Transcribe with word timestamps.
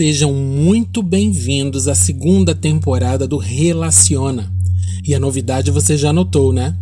Sejam 0.00 0.32
muito 0.32 1.02
bem-vindos 1.02 1.86
à 1.86 1.94
segunda 1.94 2.54
temporada 2.54 3.28
do 3.28 3.36
Relaciona. 3.36 4.50
E 5.06 5.14
a 5.14 5.20
novidade 5.20 5.70
você 5.70 5.94
já 5.94 6.10
notou, 6.10 6.54
né? 6.54 6.74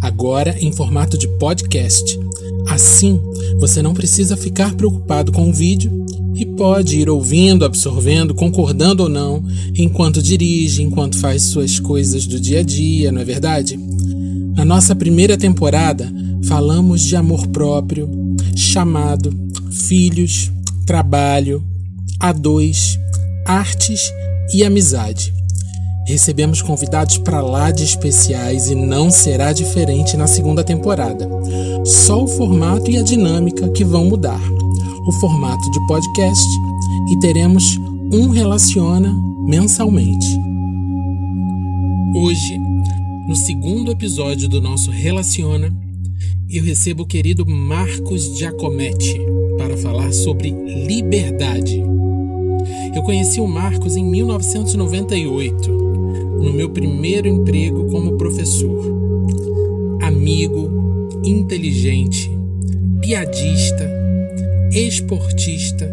Agora 0.00 0.56
em 0.60 0.70
formato 0.70 1.18
de 1.18 1.26
podcast. 1.40 2.16
Assim, 2.68 3.20
você 3.58 3.82
não 3.82 3.92
precisa 3.92 4.36
ficar 4.36 4.76
preocupado 4.76 5.32
com 5.32 5.50
o 5.50 5.52
vídeo 5.52 6.06
e 6.36 6.46
pode 6.46 7.00
ir 7.00 7.10
ouvindo, 7.10 7.64
absorvendo, 7.64 8.32
concordando 8.32 9.02
ou 9.02 9.08
não, 9.08 9.42
enquanto 9.76 10.22
dirige, 10.22 10.84
enquanto 10.84 11.18
faz 11.18 11.42
suas 11.42 11.80
coisas 11.80 12.28
do 12.28 12.38
dia 12.38 12.60
a 12.60 12.62
dia, 12.62 13.10
não 13.10 13.22
é 13.22 13.24
verdade? 13.24 13.76
Na 14.54 14.64
nossa 14.64 14.94
primeira 14.94 15.36
temporada, 15.36 16.08
falamos 16.44 17.02
de 17.02 17.16
amor 17.16 17.44
próprio, 17.48 18.08
chamado, 18.54 19.34
filhos, 19.88 20.52
trabalho, 20.86 21.71
a 22.22 22.30
dois, 22.30 23.00
artes 23.44 24.12
e 24.54 24.62
amizade. 24.62 25.34
Recebemos 26.06 26.62
convidados 26.62 27.18
para 27.18 27.40
lá 27.40 27.72
de 27.72 27.82
especiais 27.82 28.70
e 28.70 28.76
não 28.76 29.10
será 29.10 29.52
diferente 29.52 30.16
na 30.16 30.28
segunda 30.28 30.62
temporada. 30.62 31.28
Só 31.84 32.22
o 32.22 32.28
formato 32.28 32.88
e 32.88 32.96
a 32.96 33.02
dinâmica 33.02 33.68
que 33.70 33.84
vão 33.84 34.04
mudar. 34.04 34.40
O 35.04 35.12
formato 35.14 35.68
de 35.72 35.84
podcast 35.88 36.46
e 37.10 37.18
teremos 37.18 37.76
um 38.12 38.28
Relaciona 38.28 39.12
mensalmente. 39.44 40.28
Hoje, 42.14 42.56
no 43.26 43.34
segundo 43.34 43.90
episódio 43.90 44.48
do 44.48 44.62
nosso 44.62 44.92
Relaciona, 44.92 45.74
eu 46.48 46.62
recebo 46.62 47.02
o 47.02 47.06
querido 47.06 47.44
Marcos 47.44 48.38
Giacometti 48.38 49.20
para 49.58 49.76
falar 49.76 50.12
sobre 50.12 50.50
liberdade. 50.86 51.91
Eu 52.94 53.02
conheci 53.02 53.40
o 53.40 53.48
Marcos 53.48 53.96
em 53.96 54.04
1998, 54.04 55.70
no 55.70 56.52
meu 56.52 56.68
primeiro 56.68 57.26
emprego 57.26 57.90
como 57.90 58.18
professor. 58.18 58.84
Amigo, 60.02 60.68
inteligente, 61.24 62.30
piadista, 63.00 63.90
esportista. 64.72 65.90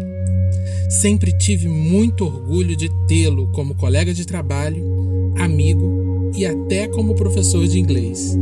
Sempre 0.90 1.32
tive 1.38 1.68
muito 1.68 2.24
orgulho 2.24 2.76
de 2.76 2.90
tê-lo 3.08 3.48
como 3.52 3.74
colega 3.74 4.12
de 4.12 4.26
trabalho, 4.26 5.32
amigo 5.38 6.32
e 6.36 6.44
até 6.44 6.86
como 6.86 7.14
professor 7.14 7.66
de 7.66 7.78
inglês. 7.78 8.36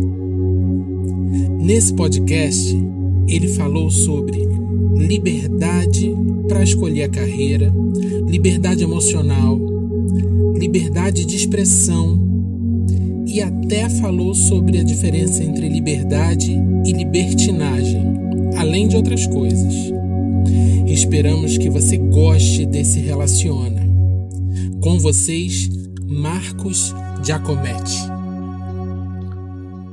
Nesse 1.61 1.95
podcast, 1.95 2.77
ele 3.29 3.48
falou 3.48 3.91
sobre 3.91 4.48
liberdade 4.97 6.14
para 6.48 6.62
escolher 6.62 7.05
a 7.05 7.09
carreira, 7.09 7.73
liberdade 8.29 8.84
emocional, 8.84 9.59
liberdade 10.55 11.25
de 11.25 11.34
expressão 11.34 12.21
e 13.27 13.41
até 13.41 13.89
falou 13.89 14.35
sobre 14.35 14.79
a 14.79 14.83
diferença 14.83 15.43
entre 15.43 15.69
liberdade 15.69 16.53
e 16.85 16.93
libertinagem, 16.93 18.03
além 18.57 18.87
de 18.87 18.97
outras 18.97 19.27
coisas. 19.27 19.75
Esperamos 20.87 21.57
que 21.57 21.70
você 21.70 21.97
goste 21.97 22.67
desse 22.67 23.01
Relaciona. 23.01 23.87
Com 24.81 24.98
vocês, 24.98 25.70
Marcos 26.07 26.95
Giacometti. 27.25 28.17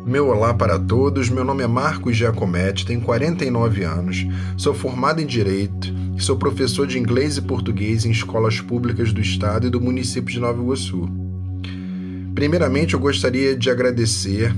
Meu 0.05 0.27
olá 0.27 0.53
para 0.53 0.77
todos, 0.77 1.31
meu 1.31 1.43
nome 1.43 1.63
é 1.63 1.67
Marcos 1.67 2.15
Giacometti, 2.15 2.85
tenho 2.85 3.01
49 3.01 3.83
anos, 3.83 4.23
sou 4.55 4.71
formado 4.71 5.19
em 5.19 5.25
Direito 5.25 5.91
e 6.15 6.21
sou 6.21 6.37
professor 6.37 6.85
de 6.85 6.99
inglês 6.99 7.37
e 7.37 7.41
português 7.41 8.05
em 8.05 8.11
escolas 8.11 8.61
públicas 8.61 9.11
do 9.11 9.19
estado 9.19 9.65
e 9.65 9.69
do 9.71 9.81
município 9.81 10.31
de 10.31 10.39
Nova 10.39 10.61
Iguaçu. 10.61 11.09
Primeiramente, 12.35 12.93
eu 12.93 12.99
gostaria 12.99 13.57
de 13.57 13.67
agradecer 13.67 14.55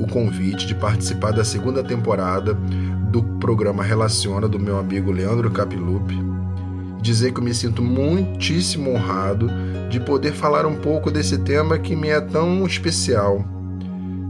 o 0.00 0.06
convite 0.08 0.66
de 0.66 0.74
participar 0.74 1.30
da 1.30 1.44
segunda 1.44 1.84
temporada 1.84 2.54
do 3.12 3.22
programa 3.38 3.84
Relaciona 3.84 4.48
do 4.48 4.58
meu 4.58 4.80
amigo 4.80 5.12
Leandro 5.12 5.48
Capilupi. 5.52 6.18
Dizer 7.00 7.32
que 7.32 7.38
eu 7.38 7.44
me 7.44 7.54
sinto 7.54 7.82
muitíssimo 7.82 8.90
honrado 8.90 9.48
de 9.88 10.00
poder 10.00 10.32
falar 10.32 10.66
um 10.66 10.74
pouco 10.74 11.08
desse 11.08 11.38
tema 11.38 11.78
que 11.78 11.94
me 11.94 12.08
é 12.08 12.20
tão 12.20 12.66
especial 12.66 13.57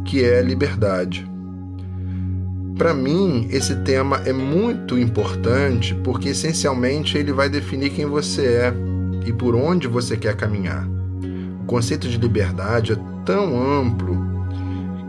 que 0.09 0.25
é 0.25 0.41
liberdade. 0.41 1.29
Para 2.79 2.95
mim, 2.95 3.47
esse 3.51 3.77
tema 3.83 4.23
é 4.25 4.33
muito 4.33 4.99
importante 4.99 5.95
porque 6.03 6.31
essencialmente 6.31 7.19
ele 7.19 7.31
vai 7.31 7.51
definir 7.51 7.91
quem 7.91 8.07
você 8.07 8.47
é 8.47 8.75
e 9.27 9.33
por 9.35 9.55
onde 9.55 9.87
você 9.87 10.17
quer 10.17 10.35
caminhar. 10.35 10.89
O 11.61 11.67
conceito 11.67 12.09
de 12.09 12.17
liberdade 12.17 12.93
é 12.95 12.97
tão 13.27 13.61
amplo 13.61 14.17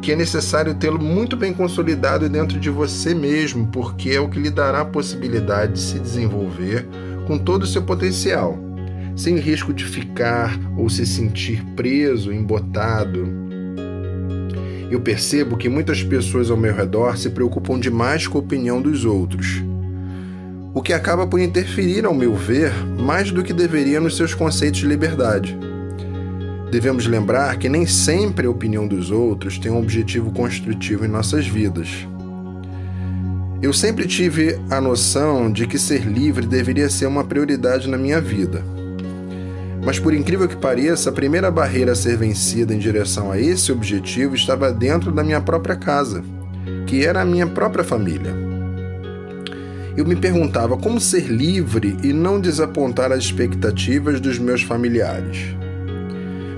que 0.02 0.12
é 0.12 0.18
necessário 0.18 0.76
tê-lo 0.76 1.02
muito 1.02 1.38
bem 1.38 1.54
consolidado 1.54 2.28
dentro 2.28 2.60
de 2.60 2.70
você 2.70 3.16
mesmo, 3.16 3.68
porque 3.68 4.10
é 4.10 4.20
o 4.20 4.28
que 4.28 4.40
lhe 4.40 4.50
dará 4.50 4.82
a 4.82 4.86
possibilidade 4.86 5.74
de 5.74 5.80
se 5.80 5.98
desenvolver 5.98 6.86
com 7.26 7.38
todo 7.38 7.64
o 7.64 7.68
seu 7.68 7.84
potencial, 7.84 8.58
sem 9.16 9.38
risco 9.38 9.74
de 9.74 9.86
ficar 9.86 10.60
ou 10.78 10.90
se 10.90 11.06
sentir 11.06 11.64
preso, 11.76 12.34
embotado 12.34 13.49
eu 14.90 15.00
percebo 15.00 15.58
que 15.58 15.70
muitas 15.70 16.04
pessoas 16.04 16.50
ao 16.50 16.58
meu 16.58 16.74
redor 16.74 17.18
se 17.18 17.30
preocupam 17.30 17.80
demais 17.80 18.28
com 18.28 18.38
a 18.38 18.42
opinião 18.42 18.82
dos 18.82 19.06
outros, 19.06 19.64
o 20.74 20.82
que 20.82 20.94
acaba 20.94 21.28
por 21.28 21.40
interferir, 21.40 22.06
ao 22.06 22.14
meu 22.14 22.36
ver, 22.36 22.72
mais 23.00 23.32
do 23.32 23.44
que 23.44 23.54
deveria 23.54 24.00
nos 24.00 24.16
seus 24.16 24.34
conceitos 24.34 24.80
de 24.80 24.88
liberdade. 24.88 25.58
Devemos 26.72 27.08
lembrar 27.08 27.58
que 27.58 27.68
nem 27.68 27.86
sempre 27.86 28.46
a 28.46 28.50
opinião 28.50 28.88
dos 28.88 29.10
outros 29.10 29.58
tem 29.58 29.72
um 29.72 29.80
objetivo 29.80 30.32
construtivo 30.32 31.06
em 31.06 31.08
nossas 31.08 31.48
vidas. 31.48 32.08
Eu 33.62 33.74
sempre 33.74 34.08
tive 34.08 34.58
a 34.70 34.80
noção 34.80 35.52
de 35.52 35.68
que 35.68 35.78
ser 35.78 36.06
livre 36.06 36.46
deveria 36.46 36.90
ser 36.90 37.08
uma 37.08 37.24
prioridade 37.24 37.90
na 37.90 37.98
minha 37.98 38.22
vida. 38.22 38.64
Mas 39.84 39.98
por 39.98 40.14
incrível 40.14 40.48
que 40.48 40.58
pareça, 40.58 41.10
a 41.10 41.14
primeira 41.14 41.50
barreira 41.50 41.94
a 41.94 41.96
ser 41.96 42.18
vencida 42.18 42.74
em 42.74 42.80
direção 42.80 43.32
a 43.32 43.40
esse 43.40 43.72
objetivo 43.72 44.36
estava 44.36 44.72
dentro 44.72 45.12
da 45.12 45.24
minha 45.24 45.40
própria 45.40 45.76
casa, 45.76 46.24
que 46.86 47.06
era 47.06 47.22
a 47.22 47.26
minha 47.26 47.48
própria 47.48 47.84
família. 47.84 48.34
Eu 49.96 50.06
me 50.06 50.16
perguntava 50.16 50.78
como 50.78 51.00
ser 51.00 51.28
livre 51.28 51.98
e 52.04 52.14
não 52.14 52.40
desapontar 52.40 53.12
as 53.12 53.24
expectativas 53.24 54.20
dos 54.20 54.38
meus 54.38 54.62
familiares. 54.62 55.56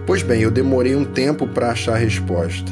Pois 0.06 0.22
bem, 0.22 0.42
eu 0.42 0.52
demorei 0.52 0.96
um 0.96 1.06
tempo 1.06 1.48
para 1.48 1.72
achar 1.72 1.94
a 1.94 1.98
resposta, 1.98 2.72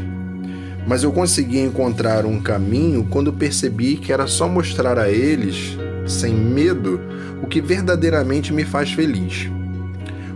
mas 0.85 1.03
eu 1.03 1.11
consegui 1.11 1.59
encontrar 1.59 2.25
um 2.25 2.39
caminho 2.39 3.07
quando 3.09 3.31
percebi 3.31 3.95
que 3.97 4.11
era 4.11 4.27
só 4.27 4.47
mostrar 4.47 4.97
a 4.97 5.09
eles, 5.09 5.77
sem 6.07 6.33
medo, 6.33 6.99
o 7.41 7.47
que 7.47 7.61
verdadeiramente 7.61 8.51
me 8.51 8.65
faz 8.65 8.91
feliz. 8.91 9.49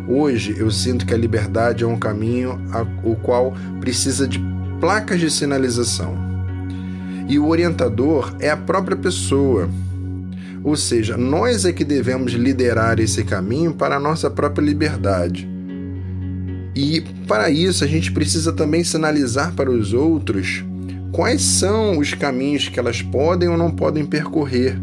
Hoje 0.07 0.55
eu 0.57 0.69
sinto 0.69 1.05
que 1.05 1.13
a 1.13 1.17
liberdade 1.17 1.83
é 1.83 1.87
um 1.87 1.97
caminho 1.97 2.59
o 3.03 3.15
qual 3.15 3.53
precisa 3.79 4.27
de 4.27 4.39
placas 4.79 5.19
de 5.19 5.31
sinalização. 5.31 6.17
E 7.27 7.39
o 7.39 7.47
orientador 7.47 8.35
é 8.39 8.49
a 8.49 8.57
própria 8.57 8.97
pessoa. 8.97 9.69
Ou 10.61 10.75
seja, 10.75 11.15
nós 11.15 11.63
é 11.63 11.71
que 11.71 11.85
devemos 11.85 12.33
liderar 12.33 12.99
esse 12.99 13.23
caminho 13.23 13.73
para 13.73 13.95
a 13.95 13.99
nossa 13.99 14.29
própria 14.29 14.65
liberdade. 14.65 15.49
E 16.75 17.01
para 17.27 17.49
isso 17.49 17.83
a 17.83 17.87
gente 17.87 18.11
precisa 18.11 18.51
também 18.51 18.83
sinalizar 18.83 19.53
para 19.53 19.71
os 19.71 19.93
outros 19.93 20.65
quais 21.13 21.41
são 21.41 21.97
os 21.97 22.13
caminhos 22.13 22.67
que 22.67 22.79
elas 22.79 23.01
podem 23.01 23.47
ou 23.47 23.57
não 23.57 23.71
podem 23.71 24.05
percorrer 24.05 24.81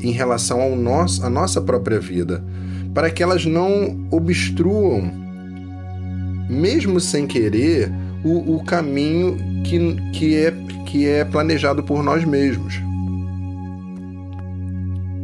em 0.00 0.10
relação 0.10 0.60
ao 0.60 0.74
nosso, 0.74 1.24
à 1.24 1.30
nossa 1.30 1.60
própria 1.60 2.00
vida 2.00 2.42
para 2.94 3.10
que 3.10 3.22
elas 3.22 3.46
não 3.46 4.06
obstruam, 4.10 5.12
mesmo 6.48 7.00
sem 7.00 7.26
querer, 7.26 7.90
o, 8.24 8.56
o 8.56 8.64
caminho 8.64 9.36
que, 9.64 9.78
que, 10.12 10.36
é, 10.36 10.54
que 10.86 11.06
é 11.06 11.24
planejado 11.24 11.82
por 11.82 12.02
nós 12.02 12.24
mesmos. 12.24 12.74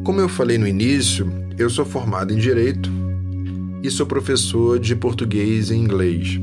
Como 0.05 0.21
eu 0.21 0.29
falei 0.29 0.57
no 0.57 0.69
início, 0.69 1.31
eu 1.59 1.69
sou 1.69 1.85
formado 1.85 2.33
em 2.33 2.37
Direito 2.37 2.91
e 3.83 3.91
sou 3.91 4.07
professor 4.07 4.79
de 4.79 4.95
português 4.95 5.71
e 5.71 5.75
inglês. 5.75 6.41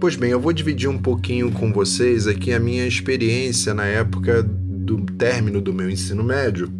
Pois 0.00 0.16
bem, 0.16 0.30
eu 0.30 0.40
vou 0.40 0.52
dividir 0.52 0.88
um 0.88 0.98
pouquinho 0.98 1.50
com 1.50 1.72
vocês 1.72 2.26
aqui 2.26 2.52
a 2.52 2.60
minha 2.60 2.86
experiência 2.86 3.74
na 3.74 3.84
época 3.84 4.42
do 4.42 4.98
término 5.18 5.60
do 5.60 5.72
meu 5.72 5.90
ensino 5.90 6.22
médio 6.24 6.72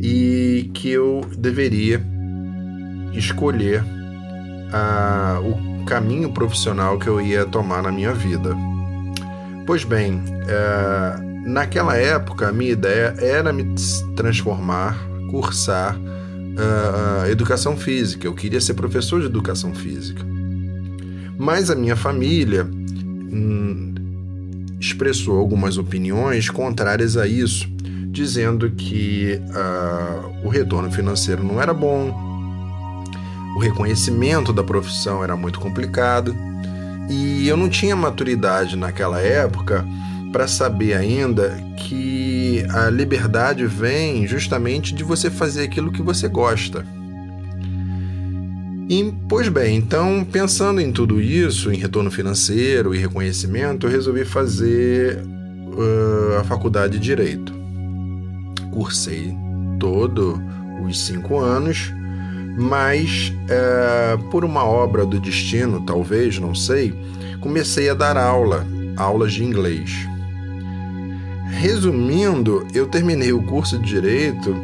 e 0.00 0.68
que 0.74 0.90
eu 0.90 1.22
deveria 1.38 2.04
escolher 3.14 3.82
uh, 3.82 5.40
o 5.48 5.84
caminho 5.84 6.30
profissional 6.32 6.98
que 6.98 7.08
eu 7.08 7.20
ia 7.20 7.44
tomar 7.44 7.82
na 7.82 7.92
minha 7.92 8.12
vida. 8.12 8.56
Pois 9.66 9.84
bem, 9.84 10.16
uh, 10.16 11.48
naquela 11.48 11.96
época 11.96 12.48
a 12.48 12.52
minha 12.52 12.72
ideia 12.72 13.14
era 13.18 13.52
me 13.52 13.74
transformar, 14.16 14.98
cursar 15.30 15.96
uh, 15.96 17.30
educação 17.30 17.76
física, 17.76 18.26
eu 18.26 18.34
queria 18.34 18.60
ser 18.60 18.74
professor 18.74 19.20
de 19.20 19.26
educação 19.26 19.74
física. 19.74 20.24
Mas 21.36 21.70
a 21.70 21.74
minha 21.74 21.96
família 21.96 22.64
hum, 22.64 23.94
expressou 24.78 25.38
algumas 25.38 25.76
opiniões 25.76 26.48
contrárias 26.48 27.16
a 27.16 27.26
isso, 27.26 27.68
dizendo 28.10 28.70
que 28.70 29.40
uh, 29.48 30.46
o 30.46 30.48
retorno 30.48 30.90
financeiro 30.90 31.42
não 31.42 31.60
era 31.60 31.74
bom, 31.74 32.33
o 33.56 33.58
reconhecimento 33.58 34.52
da 34.52 34.64
profissão 34.64 35.22
era 35.22 35.36
muito 35.36 35.60
complicado 35.60 36.34
e 37.08 37.46
eu 37.46 37.56
não 37.56 37.68
tinha 37.68 37.94
maturidade 37.94 38.76
naquela 38.76 39.20
época 39.20 39.84
para 40.32 40.48
saber 40.48 40.94
ainda 40.94 41.56
que 41.76 42.64
a 42.70 42.90
liberdade 42.90 43.66
vem 43.66 44.26
justamente 44.26 44.94
de 44.94 45.04
você 45.04 45.30
fazer 45.30 45.62
aquilo 45.62 45.92
que 45.92 46.02
você 46.02 46.26
gosta. 46.26 46.84
E, 48.88 49.14
pois 49.28 49.48
bem, 49.48 49.76
então 49.76 50.24
pensando 50.24 50.80
em 50.80 50.92
tudo 50.92 51.20
isso, 51.20 51.72
em 51.72 51.76
retorno 51.76 52.10
financeiro 52.10 52.94
e 52.94 52.98
reconhecimento, 52.98 53.86
eu 53.86 53.90
resolvi 53.90 54.24
fazer 54.24 55.22
uh, 55.22 56.40
a 56.40 56.44
faculdade 56.44 56.98
de 56.98 57.04
Direito. 57.04 57.54
Cursei 58.72 59.34
todo 59.78 60.42
os 60.84 61.00
cinco 61.00 61.38
anos, 61.38 61.92
mas 62.56 63.32
uh, 63.44 64.18
por 64.30 64.44
uma 64.44 64.64
obra 64.64 65.04
do 65.04 65.18
destino, 65.18 65.80
talvez, 65.80 66.38
não 66.38 66.54
sei, 66.54 66.94
comecei 67.40 67.88
a 67.88 67.94
dar 67.94 68.16
aula, 68.16 68.66
aulas 68.96 69.32
de 69.32 69.44
inglês. 69.44 69.90
Resumindo, 71.50 72.66
eu 72.72 72.86
terminei 72.86 73.32
o 73.32 73.42
curso 73.42 73.78
de 73.78 73.86
Direito 73.86 74.54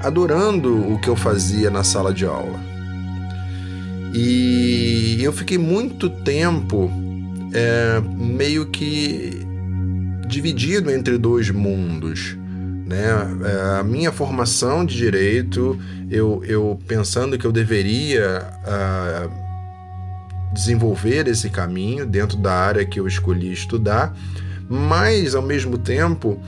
adorando 0.00 0.92
o 0.92 0.98
que 0.98 1.08
eu 1.08 1.16
fazia 1.16 1.70
na 1.70 1.84
sala 1.84 2.12
de 2.12 2.26
aula 2.26 2.72
e 4.14 5.18
eu 5.22 5.32
fiquei 5.32 5.56
muito 5.56 6.10
tempo 6.10 6.90
é, 7.52 8.00
meio 8.14 8.66
que 8.66 9.40
dividido 10.26 10.90
entre 10.90 11.16
dois 11.16 11.50
mundos. 11.50 12.36
Né? 12.92 13.06
É, 13.48 13.80
a 13.80 13.82
minha 13.82 14.12
formação 14.12 14.84
de 14.84 14.94
direito, 14.94 15.80
eu, 16.10 16.44
eu 16.44 16.78
pensando 16.86 17.38
que 17.38 17.46
eu 17.46 17.50
deveria 17.50 18.46
uh, 18.66 20.52
desenvolver 20.52 21.26
esse 21.26 21.48
caminho 21.48 22.04
dentro 22.04 22.36
da 22.36 22.52
área 22.52 22.84
que 22.84 23.00
eu 23.00 23.06
escolhi 23.06 23.50
estudar, 23.50 24.14
mas 24.68 25.34
ao 25.34 25.40
mesmo 25.40 25.78
tempo, 25.78 26.38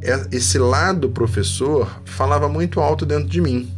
é, 0.00 0.28
esse 0.30 0.58
lado 0.58 1.08
professor 1.08 2.00
falava 2.04 2.48
muito 2.48 2.78
alto 2.78 3.04
dentro 3.04 3.28
de 3.28 3.40
mim. 3.40 3.68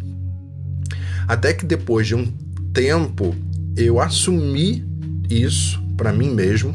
Até 1.27 1.55
que 1.55 1.65
depois 1.65 2.07
de 2.07 2.15
um 2.15 2.27
tempo 2.75 3.35
eu 3.75 3.99
assumi 3.99 4.85
isso 5.31 5.83
para 5.97 6.13
mim 6.13 6.29
mesmo, 6.35 6.75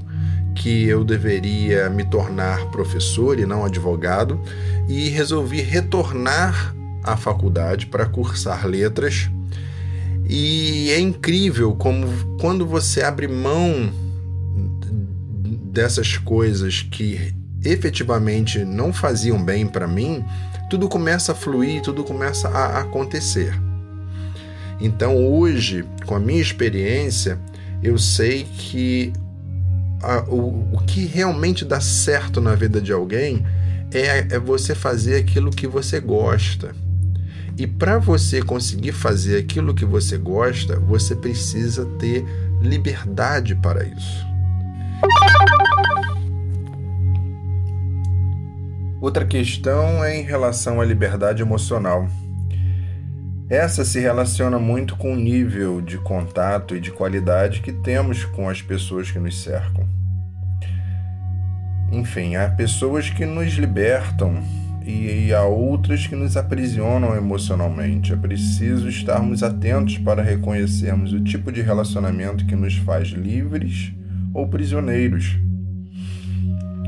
que 0.58 0.88
eu 0.88 1.04
deveria 1.04 1.90
me 1.90 2.04
tornar 2.04 2.66
professor 2.72 3.40
e 3.40 3.46
não 3.46 3.64
advogado, 3.64 4.42
e 4.88 5.10
resolvi 5.10 5.62
retornar 5.62 6.76
à 7.04 7.16
faculdade 7.16 7.86
para 7.86 8.06
cursar 8.06 8.66
letras. 8.68 9.30
E 10.28 10.90
é 10.92 11.00
incrível 11.00 11.76
como 11.76 12.08
quando 12.40 12.66
você 12.66 13.02
abre 13.02 13.28
mão 13.28 13.92
dessas 15.72 16.18
coisas 16.18 16.82
que 16.82 17.34
efetivamente 17.64 18.66
não 18.66 18.92
faziam 18.92 19.44
bem 19.44 19.68
para 19.68 19.88
mim, 19.88 20.26
tudo 20.70 20.90
começa 20.90 21.32
a 21.32 21.36
fluir, 21.36 21.82
tudo 21.82 22.04
começa 22.04 22.50
a 22.50 22.80
acontecer. 22.80 23.54
Então 24.80 25.16
hoje, 25.16 25.86
com 26.06 26.16
a 26.16 26.20
minha 26.20 26.42
experiência, 26.42 27.40
eu 27.82 27.98
sei 27.98 28.44
que 28.44 29.14
a, 30.02 30.24
o, 30.30 30.76
o 30.76 30.80
que 30.86 31.06
realmente 31.06 31.66
dá 31.66 31.80
certo 31.80 32.40
na 32.40 32.56
vida 32.56 32.82
de 32.82 32.92
alguém 32.92 33.46
é, 33.92 34.36
é 34.36 34.40
você 34.40 34.76
fazer 34.76 35.16
aquilo 35.18 35.52
que 35.52 35.68
você 35.68 36.00
gosta. 36.00 36.76
E 37.58 37.66
para 37.66 37.98
você 37.98 38.42
conseguir 38.42 38.92
fazer 38.92 39.38
aquilo 39.38 39.74
que 39.74 39.86
você 39.86 40.18
gosta, 40.18 40.80
você 40.80 41.16
precisa 41.16 41.86
ter 41.98 42.24
liberdade 42.62 43.56
para 43.56 43.84
isso. 43.84 44.28
Outra 49.02 49.26
questão 49.26 50.04
é 50.04 50.18
em 50.18 50.24
relação 50.24 50.82
à 50.82 50.86
liberdade 50.86 51.42
emocional. 51.42 52.08
Essa 53.50 53.86
se 53.86 54.02
relaciona 54.02 54.60
muito 54.60 54.98
com 54.98 55.14
o 55.14 55.16
nível 55.16 55.82
de 55.82 55.98
contato 55.98 56.76
e 56.76 56.82
de 56.82 56.92
qualidade 56.92 57.62
que 57.62 57.72
temos 57.72 58.26
com 58.26 58.50
as 58.50 58.62
pessoas 58.62 59.10
que 59.10 59.20
nos 59.20 59.42
cercam. 59.42 59.88
Enfim, 61.90 62.36
há 62.36 62.50
pessoas 62.50 63.10
que 63.10 63.26
nos 63.26 63.54
libertam 63.54 64.44
e 64.86 65.34
há 65.34 65.44
outras 65.44 66.06
que 66.06 66.16
nos 66.16 66.36
aprisionam 66.36 67.16
emocionalmente. 67.16 68.12
É 68.12 68.18
preciso 68.18 68.90
estarmos 68.90 69.42
atentos 69.42 69.98
para 69.98 70.22
reconhecermos 70.22 71.14
o 71.14 71.24
tipo 71.24 71.50
de 71.50 71.62
relacionamento 71.62 72.46
que 72.46 72.56
nos 72.56 72.76
faz 72.76 73.08
livres 73.08 73.94
ou 74.34 74.46
prisioneiros. 74.50 75.40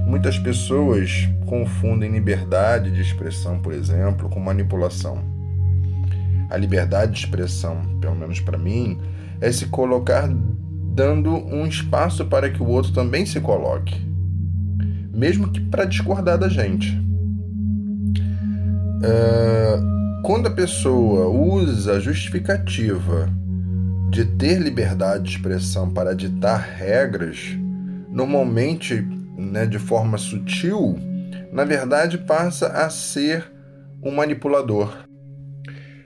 Muitas 0.05 0.37
pessoas 0.37 1.29
confundem 1.45 2.11
liberdade 2.11 2.91
de 2.91 2.99
expressão, 2.99 3.61
por 3.61 3.71
exemplo, 3.71 4.27
com 4.27 4.41
manipulação. 4.41 5.38
A 6.49 6.57
liberdade 6.57 7.13
de 7.13 7.19
expressão, 7.19 7.81
pelo 8.01 8.15
menos 8.15 8.39
para 8.39 8.57
mim, 8.57 8.99
é 9.39 9.51
se 9.51 9.67
colocar 9.67 10.27
dando 10.93 11.31
um 11.31 11.65
espaço 11.65 12.25
para 12.25 12.49
que 12.49 12.61
o 12.61 12.67
outro 12.67 12.91
também 12.91 13.25
se 13.25 13.39
coloque, 13.39 13.95
mesmo 15.13 15.49
que 15.49 15.61
para 15.61 15.85
discordar 15.85 16.37
da 16.37 16.49
gente. 16.49 16.97
Uh, 18.99 20.21
quando 20.23 20.47
a 20.47 20.51
pessoa 20.51 21.29
usa 21.29 21.93
a 21.93 21.99
justificativa 21.99 23.29
de 24.09 24.25
ter 24.25 24.59
liberdade 24.59 25.23
de 25.23 25.29
expressão 25.29 25.89
para 25.89 26.13
ditar 26.13 26.59
regras, 26.59 27.57
normalmente 28.09 28.95
né, 29.37 29.65
de 29.65 29.79
forma 29.79 30.17
sutil, 30.17 30.97
na 31.53 31.63
verdade 31.63 32.17
passa 32.17 32.67
a 32.67 32.89
ser 32.89 33.49
um 34.03 34.11
manipulador. 34.11 35.08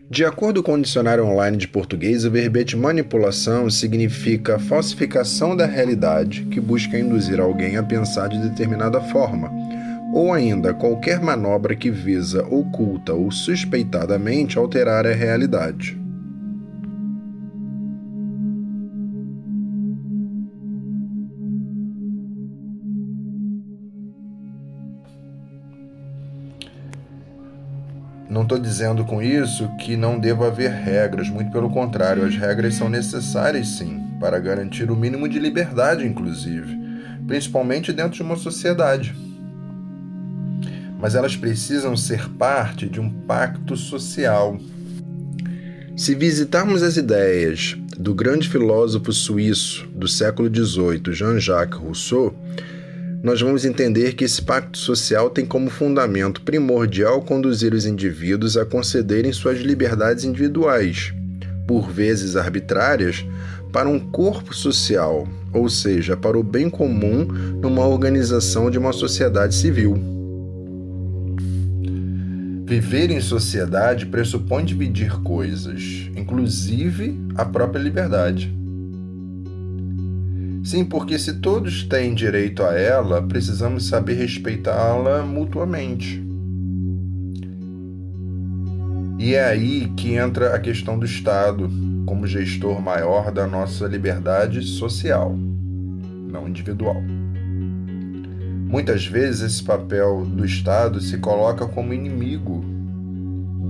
De 0.09 0.23
acordo 0.25 0.61
com 0.61 0.73
o 0.73 0.81
dicionário 0.81 1.25
online 1.25 1.57
de 1.57 1.67
português, 1.67 2.25
o 2.25 2.29
verbete 2.29 2.75
manipulação 2.75 3.69
significa 3.69 4.59
falsificação 4.59 5.55
da 5.55 5.65
realidade 5.65 6.43
que 6.51 6.59
busca 6.59 6.99
induzir 6.99 7.39
alguém 7.39 7.77
a 7.77 7.83
pensar 7.83 8.27
de 8.27 8.37
determinada 8.37 9.01
forma, 9.01 9.51
ou 10.13 10.31
ainda 10.31 10.73
qualquer 10.73 11.19
manobra 11.19 11.75
que 11.75 11.89
visa 11.89 12.45
oculta 12.45 13.13
ou 13.13 13.31
suspeitadamente 13.31 14.57
alterar 14.57 15.07
a 15.07 15.13
realidade. 15.13 16.02
Não 28.33 28.41
estou 28.41 28.57
dizendo 28.57 29.05
com 29.05 29.21
isso 29.21 29.69
que 29.77 29.95
não 29.95 30.17
deva 30.17 30.47
haver 30.47 30.71
regras, 30.71 31.29
muito 31.29 31.51
pelo 31.51 31.69
contrário, 31.69 32.25
as 32.25 32.35
regras 32.35 32.73
são 32.73 32.89
necessárias 32.89 33.67
sim, 33.67 34.01
para 34.19 34.39
garantir 34.39 34.89
o 34.89 34.95
mínimo 34.95 35.29
de 35.29 35.37
liberdade, 35.37 36.03
inclusive, 36.03 36.75
principalmente 37.27 37.93
dentro 37.93 38.13
de 38.13 38.23
uma 38.23 38.35
sociedade. 38.35 39.15
Mas 40.99 41.13
elas 41.13 41.35
precisam 41.35 41.95
ser 41.95 42.27
parte 42.27 42.89
de 42.89 42.99
um 42.99 43.07
pacto 43.07 43.77
social. 43.77 44.57
Se 45.95 46.15
visitarmos 46.15 46.81
as 46.81 46.97
ideias 46.97 47.77
do 47.95 48.15
grande 48.15 48.49
filósofo 48.49 49.13
suíço 49.13 49.85
do 49.93 50.07
século 50.07 50.49
XVIII, 50.49 51.13
Jean-Jacques 51.13 51.79
Rousseau, 51.79 52.35
nós 53.23 53.39
vamos 53.39 53.63
entender 53.63 54.15
que 54.15 54.25
esse 54.25 54.41
pacto 54.41 54.77
social 54.77 55.29
tem 55.29 55.45
como 55.45 55.69
fundamento 55.69 56.41
primordial 56.41 57.21
conduzir 57.21 57.73
os 57.73 57.85
indivíduos 57.85 58.57
a 58.57 58.65
concederem 58.65 59.31
suas 59.31 59.59
liberdades 59.59 60.25
individuais, 60.25 61.13
por 61.65 61.89
vezes 61.89 62.35
arbitrárias, 62.35 63.25
para 63.71 63.87
um 63.87 63.97
corpo 63.97 64.53
social, 64.53 65.25
ou 65.53 65.69
seja, 65.69 66.17
para 66.17 66.37
o 66.37 66.43
bem 66.43 66.69
comum 66.69 67.25
numa 67.61 67.87
organização 67.87 68.69
de 68.69 68.77
uma 68.77 68.91
sociedade 68.91 69.55
civil. 69.55 69.97
Viver 72.65 73.09
em 73.09 73.21
sociedade 73.21 74.05
pressupõe 74.05 74.65
dividir 74.65 75.21
coisas, 75.21 76.09
inclusive 76.13 77.17
a 77.35 77.45
própria 77.45 77.79
liberdade. 77.79 78.62
Sim, 80.63 80.85
porque 80.85 81.19
se 81.19 81.33
todos 81.41 81.83
têm 81.83 82.13
direito 82.13 82.63
a 82.63 82.73
ela, 82.73 83.21
precisamos 83.21 83.87
saber 83.87 84.13
respeitá-la 84.13 85.21
mutuamente. 85.21 86.23
E 89.19 89.35
é 89.35 89.45
aí 89.45 89.91
que 89.95 90.15
entra 90.15 90.55
a 90.55 90.59
questão 90.59 90.97
do 90.97 91.05
Estado 91.05 91.69
como 92.05 92.25
gestor 92.25 92.81
maior 92.81 93.31
da 93.31 93.45
nossa 93.45 93.87
liberdade 93.87 94.61
social, 94.61 95.37
não 96.29 96.47
individual. 96.47 97.01
Muitas 98.73 99.05
vezes 99.05 99.41
esse 99.41 99.63
papel 99.63 100.25
do 100.25 100.45
Estado 100.45 100.99
se 100.99 101.17
coloca 101.17 101.67
como 101.67 101.93
inimigo 101.93 102.63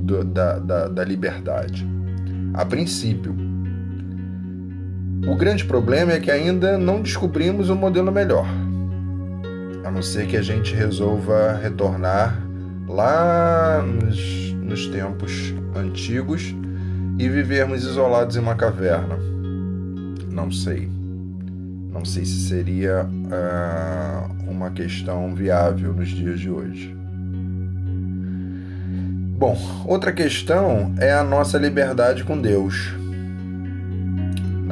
do, 0.03 0.23
da, 0.23 0.59
da, 0.59 0.87
da 0.87 1.03
liberdade. 1.03 1.85
A 2.53 2.63
princípio. 2.65 3.35
O 5.25 5.35
grande 5.35 5.63
problema 5.63 6.11
é 6.11 6.19
que 6.19 6.29
ainda 6.29 6.77
não 6.77 7.01
descobrimos 7.01 7.69
um 7.69 7.75
modelo 7.75 8.11
melhor, 8.11 8.45
a 9.85 9.89
não 9.89 10.01
ser 10.01 10.27
que 10.27 10.35
a 10.35 10.41
gente 10.41 10.75
resolva 10.75 11.53
retornar 11.61 12.41
lá 12.87 13.81
nos, 13.81 14.53
nos 14.53 14.87
tempos 14.87 15.53
antigos 15.75 16.53
e 17.17 17.29
vivermos 17.29 17.83
isolados 17.83 18.35
em 18.35 18.39
uma 18.39 18.55
caverna. 18.55 19.17
Não 20.29 20.51
sei. 20.51 20.89
Não 21.89 22.03
sei 22.03 22.25
se 22.25 22.49
seria 22.49 23.05
uh, 23.05 24.51
uma 24.51 24.71
questão 24.71 25.33
viável 25.33 25.93
nos 25.93 26.09
dias 26.09 26.39
de 26.39 26.49
hoje. 26.49 26.93
Bom, 29.37 29.57
outra 29.85 30.11
questão 30.11 30.93
é 30.97 31.13
a 31.13 31.23
nossa 31.23 31.57
liberdade 31.57 32.25
com 32.25 32.37
Deus. 32.39 33.02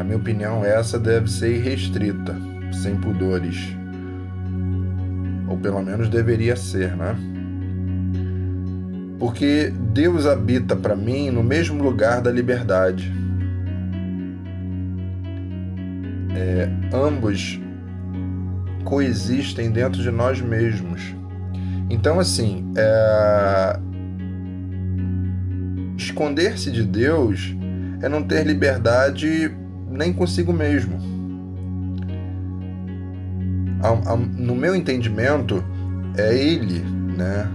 Na 0.01 0.05
minha 0.05 0.17
opinião, 0.17 0.65
essa 0.65 0.97
deve 0.97 1.29
ser 1.29 1.57
irrestrita, 1.57 2.35
sem 2.81 2.95
pudores. 2.95 3.55
Ou 5.47 5.55
pelo 5.57 5.79
menos 5.83 6.09
deveria 6.09 6.55
ser, 6.55 6.95
né? 6.97 7.15
porque 9.19 9.71
Deus 9.93 10.25
habita 10.25 10.75
para 10.75 10.95
mim 10.95 11.29
no 11.29 11.43
mesmo 11.43 11.83
lugar 11.83 12.19
da 12.19 12.31
liberdade. 12.31 13.13
É, 16.35 16.67
ambos 16.91 17.61
coexistem 18.83 19.69
dentro 19.69 20.01
de 20.01 20.09
nós 20.09 20.41
mesmos. 20.41 21.15
Então, 21.91 22.19
assim, 22.19 22.73
é... 22.75 23.79
esconder-se 25.95 26.71
de 26.71 26.83
Deus 26.83 27.55
é 28.01 28.09
não 28.09 28.23
ter 28.23 28.43
liberdade 28.47 29.60
nem 29.91 30.13
consigo 30.13 30.53
mesmo. 30.53 30.97
No 34.37 34.55
meu 34.55 34.75
entendimento, 34.75 35.63
é 36.17 36.35
Ele, 36.35 36.79
né? 37.15 37.47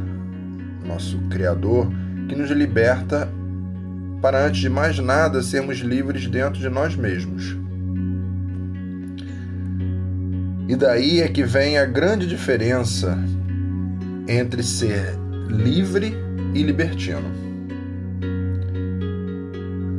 nosso 0.84 1.18
Criador, 1.30 1.88
que 2.28 2.34
nos 2.34 2.50
liberta 2.50 3.28
para, 4.20 4.46
antes 4.46 4.60
de 4.60 4.68
mais 4.68 4.98
nada, 4.98 5.42
sermos 5.42 5.78
livres 5.78 6.26
dentro 6.26 6.60
de 6.60 6.68
nós 6.68 6.96
mesmos. 6.96 7.56
E 10.68 10.74
daí 10.74 11.20
é 11.20 11.28
que 11.28 11.44
vem 11.44 11.78
a 11.78 11.84
grande 11.84 12.26
diferença 12.26 13.16
entre 14.26 14.62
ser 14.62 15.16
livre 15.48 16.12
e 16.54 16.62
libertino. 16.62 17.45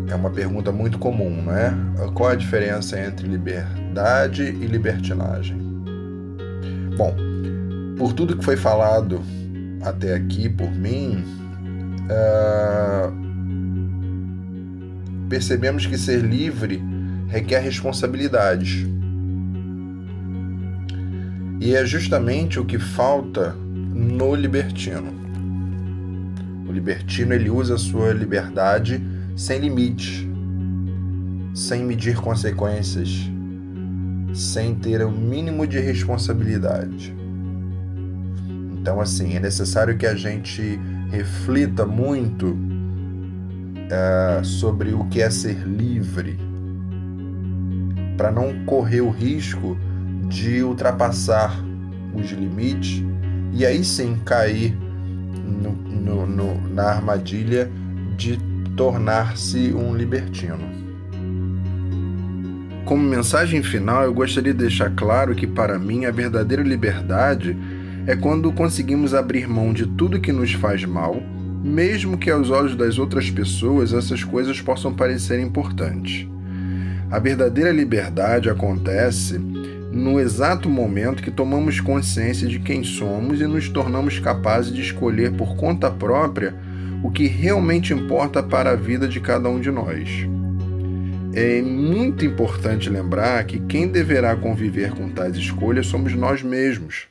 É 0.10 0.16
uma 0.16 0.30
pergunta 0.30 0.72
muito 0.72 0.98
comum, 0.98 1.44
não 1.44 1.54
é? 1.54 1.74
Qual 2.14 2.30
a 2.30 2.36
diferença 2.36 2.98
entre 3.00 3.28
liberdade 3.28 4.44
e 4.44 4.66
libertinagem? 4.66 5.58
Bom, 6.96 7.14
por 7.98 8.14
tudo 8.14 8.38
que 8.38 8.44
foi 8.44 8.56
falado 8.56 9.22
até 9.82 10.14
aqui 10.14 10.48
por 10.48 10.72
mim, 10.72 11.26
uh, 12.10 13.12
percebemos 15.28 15.86
que 15.86 15.98
ser 15.98 16.22
livre 16.22 16.82
requer 17.28 17.60
responsabilidades. 17.60 18.88
E 21.60 21.76
é 21.76 21.86
justamente 21.86 22.60
o 22.60 22.66
que 22.66 22.80
falta 22.80 23.54
no 23.54 24.34
libertino. 24.36 25.14
O 26.66 26.72
libertino 26.72 27.34
ele 27.34 27.50
usa 27.50 27.76
a 27.76 27.78
sua 27.78 28.14
liberdade 28.14 29.04
sem 29.38 29.60
limite, 29.60 30.27
sem 31.53 31.86
medir 31.86 32.17
consequências, 32.17 33.29
sem 34.34 34.74
ter 34.74 35.06
o 35.06 35.12
mínimo 35.12 35.67
de 35.67 35.79
responsabilidade. 35.79 37.15
Então, 38.74 39.00
assim, 39.00 39.36
é 39.36 39.39
necessário 39.39 39.96
que 39.96 40.08
a 40.08 40.15
gente 40.15 40.79
reflita 41.12 41.86
muito 41.86 42.58
uh, 43.88 44.44
sobre 44.44 44.91
o 44.94 45.06
que 45.06 45.22
é 45.22 45.29
ser 45.29 45.60
livre, 45.67 46.39
para 48.17 48.32
não 48.32 48.65
correr 48.65 49.01
o 49.01 49.12
risco 49.12 49.77
de 50.27 50.63
ultrapassar 50.63 51.56
os 52.15 52.32
limites 52.32 53.03
e 53.53 53.63
aí 53.63 53.84
sim 53.84 54.17
cair 54.25 54.75
no, 55.46 55.72
no, 55.74 56.25
no, 56.25 56.70
na 56.70 56.86
armadilha 56.86 57.70
de 58.17 58.47
tornar-se 58.78 59.74
um 59.74 59.96
libertino. 59.96 60.70
Como 62.86 63.04
mensagem 63.04 63.64
final, 63.64 64.04
eu 64.04 64.14
gostaria 64.14 64.54
de 64.54 64.60
deixar 64.60 64.92
claro 64.92 65.34
que, 65.34 65.48
para 65.48 65.80
mim, 65.80 66.06
a 66.06 66.12
verdadeira 66.12 66.62
liberdade 66.62 67.58
é 68.06 68.16
quando 68.16 68.54
conseguimos 68.54 69.16
abrir 69.16 69.48
mão 69.48 69.74
de 69.74 69.88
tudo 69.88 70.22
que 70.22 70.32
nos 70.32 70.54
faz 70.54 70.86
mal, 70.86 71.22
mesmo 71.64 72.20
que 72.20 72.30
aos 72.30 72.52
olhos 72.52 72.76
das 72.76 73.00
outras 73.00 73.32
pessoas 73.32 73.92
essas 73.92 74.24
coisas 74.24 74.62
possam 74.62 74.94
parecer 74.94 75.40
importantes. 75.40 76.28
A 77.10 77.18
verdadeira 77.18 77.72
liberdade 77.72 78.48
acontece 78.48 79.40
no 79.92 80.20
exato 80.20 80.70
momento 80.70 81.24
que 81.24 81.32
tomamos 81.32 81.80
consciência 81.80 82.48
de 82.48 82.60
quem 82.60 82.84
somos 82.84 83.42
e 83.42 83.48
nos 83.48 83.68
tornamos 83.70 84.20
capazes 84.20 84.72
de 84.72 84.82
escolher 84.82 85.32
por 85.32 85.56
conta 85.56 85.90
própria 85.90 86.54
o 87.04 87.12
que 87.12 87.27
realmente 87.27 87.94
importa 87.94 88.42
para 88.42 88.72
a 88.72 88.75
vida 88.75 89.08
de 89.08 89.20
cada 89.20 89.50
um 89.50 89.60
de 89.60 89.72
nós. 89.72 90.10
É 91.34 91.62
muito 91.62 92.25
importante 92.25 92.89
lembrar 92.89 93.44
que 93.46 93.60
quem 93.60 93.88
deverá 93.88 94.36
conviver 94.36 94.92
com 94.92 95.10
tais 95.10 95.36
escolhas 95.36 95.88
somos 95.88 96.13
nós 96.13 96.42
mesmos 96.42 97.08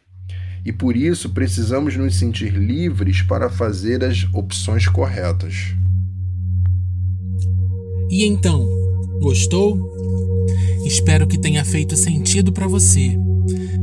e 0.67 0.73
por 0.73 0.97
isso 0.97 1.31
precisamos 1.31 1.97
nos 1.97 2.17
sentir 2.17 2.53
livres 2.53 3.23
para 3.23 3.49
fazer 3.49 4.03
as 4.03 4.27
opções 4.35 4.89
corretas. 4.89 5.77
E 8.11 8.27
então, 8.27 8.69
gostou? 9.21 9.79
Espero 10.85 11.29
que 11.29 11.39
tenha 11.39 11.65
feito 11.65 11.97
sentido 11.97 12.53
para 12.53 12.67
você, 12.67 13.17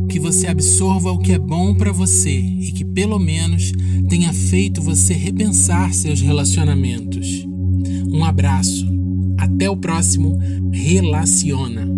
que 0.10 0.20
você 0.20 0.48
absorva 0.48 1.10
o 1.10 1.20
que 1.20 1.32
é 1.32 1.40
bom 1.40 1.74
para 1.74 1.94
você 1.94 2.32
e 2.32 2.74
que 2.74 2.84
pelo 2.84 3.18
menos 3.18 3.72
tenha 4.10 4.34
feito 4.34 4.82
você 4.82 5.14
repensar 5.14 5.94
seus 5.94 6.22
relacionamentos. 6.22 7.46
Um 8.12 8.24
abraço. 8.24 8.86
Até 9.38 9.70
o 9.70 9.78
próximo 9.78 10.38
Relaciona. 10.72 11.93